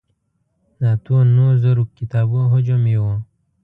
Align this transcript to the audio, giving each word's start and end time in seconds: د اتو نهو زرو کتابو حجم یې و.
د 0.79 0.81
اتو 0.93 1.15
نهو 1.35 1.47
زرو 1.63 1.83
کتابو 1.97 2.39
حجم 2.51 2.81
یې 2.93 2.97
و. 3.03 3.05